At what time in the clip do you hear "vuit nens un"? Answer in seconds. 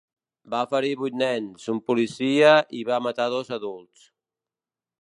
1.01-1.83